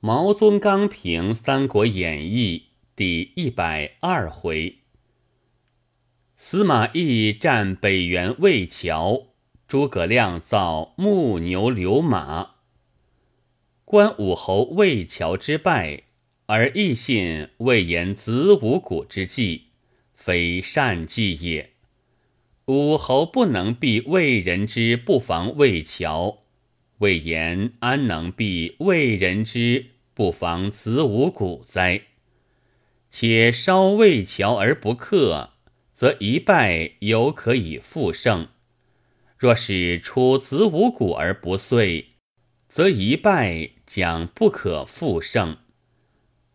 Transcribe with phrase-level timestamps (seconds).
[0.00, 2.58] 毛宗刚评《三国演义》
[2.94, 4.76] 第一百二回：
[6.36, 9.30] 司马懿战北原魏桥，
[9.66, 12.50] 诸葛亮造木牛流马。
[13.84, 16.04] 观武侯魏桥之败，
[16.46, 19.64] 而亦信魏延子午谷之计，
[20.14, 21.72] 非善计也。
[22.66, 26.44] 武侯不能避魏人之不防魏桥。
[26.98, 32.02] 魏延安能避魏人之不防子午谷哉？
[33.08, 35.50] 且稍魏桥而不克，
[35.94, 38.48] 则一败犹可以复胜；
[39.36, 42.06] 若是出子午谷而不遂，
[42.68, 45.56] 则一败将不可复胜。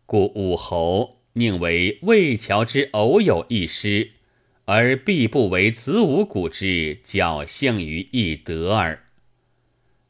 [0.04, 4.12] 故武侯宁为魏桥之偶有一失，
[4.66, 9.03] 而必不为子午谷之侥幸于一得耳。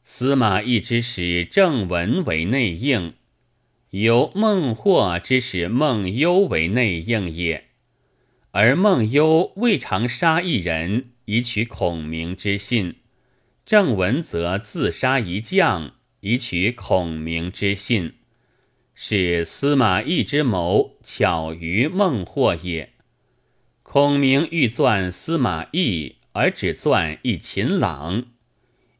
[0.07, 3.15] 司马懿之使郑文为内应，
[3.89, 7.69] 由孟获之使孟优为内应也。
[8.51, 12.97] 而孟优未尝杀一人以取孔明之信，
[13.65, 18.13] 郑文则自杀一将以取孔明之信，
[18.93, 22.93] 是司马懿之谋巧于孟获也。
[23.81, 28.34] 孔明欲钻司马懿，而只钻一秦朗。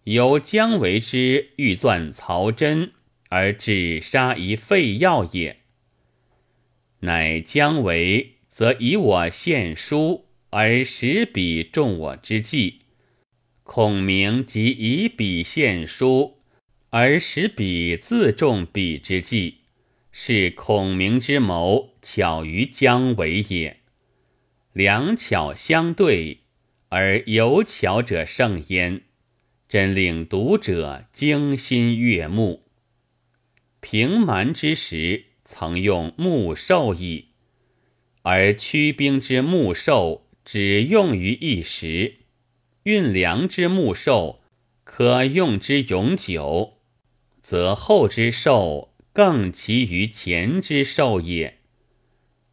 [0.06, 2.92] 由姜维之欲钻曹真，
[3.30, 5.62] 而只杀一废要也。
[7.00, 12.82] 乃姜维则以我献书，而使彼中我之计；
[13.64, 16.38] 孔明即以彼献书，
[16.92, 19.62] 而使彼自中彼之计。
[20.12, 23.82] 是孔明之谋巧于姜维也。
[24.72, 26.42] 两巧相对，
[26.90, 29.02] 而有巧者胜焉。
[29.68, 32.66] 真令读者惊心悦目。
[33.80, 37.30] 平蛮之时，曾用木兽矣，
[38.22, 42.20] 而驱兵之木兽只用于一时；
[42.84, 44.42] 运粮之木兽
[44.84, 46.78] 可用之永久，
[47.42, 51.60] 则后之兽更其于前之兽也。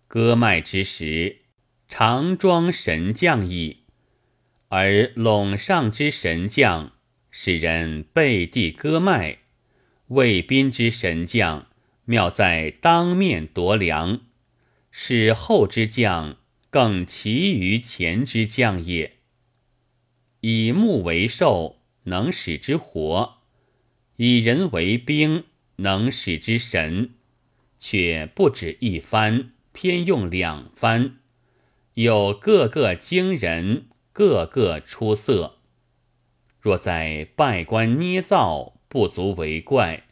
[0.09, 1.43] 割麦之时，
[1.89, 3.85] 常装神将矣，
[4.69, 6.93] 而陇上之神将。
[7.35, 9.39] 使人背地割麦，
[10.09, 11.67] 魏宾之神将
[12.05, 14.21] 妙在当面夺粮，
[14.91, 16.37] 使后之将
[16.69, 19.15] 更奇于前之将也。
[20.43, 23.39] 以木为兽，能使之活；
[24.17, 25.45] 以人为兵，
[25.77, 27.15] 能使之神。
[27.79, 31.17] 却不止一番，偏用两番，
[31.95, 35.62] 有各个惊人，各个出色。
[36.63, 40.05] 若在拜官捏造，不足为怪；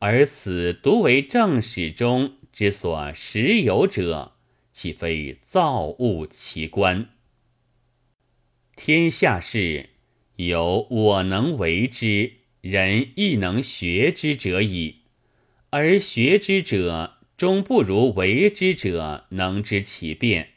[0.00, 4.34] 而此独为正史中之所实有者，
[4.70, 7.08] 岂非造物奇观？
[8.76, 9.88] 天下事
[10.36, 14.96] 有我能为之，人亦能学之者矣。
[15.70, 20.50] 而学之者终不如为之者能知其变，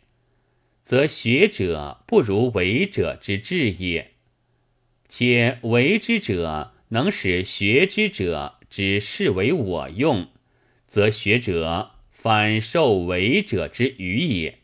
[0.84, 4.11] 则学者不如为者之智也。
[5.14, 10.30] 且为之者能使学之者只视为我用，
[10.88, 14.60] 则学者反受为者之愚也。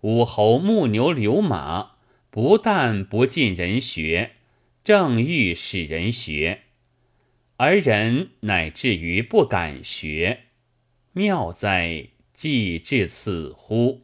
[0.00, 1.96] 武侯木牛流马，
[2.30, 4.30] 不但不尽人学，
[4.82, 6.62] 正欲使人学，
[7.58, 10.44] 而人乃至于不敢学，
[11.12, 12.08] 妙哉！
[12.32, 14.03] 既至此乎！